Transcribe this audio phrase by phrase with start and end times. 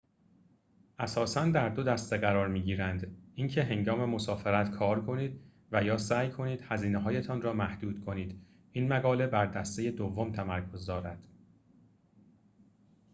[0.99, 5.39] اساساً در دو دسته قرار می‌گیرند اینکه هنگام مسافرت کار کنید
[5.71, 8.39] و یا سعی کنید هزینه‌هایتان را محدود کنید
[8.71, 11.27] این مقاله بر دسته دوم تمرکز دارد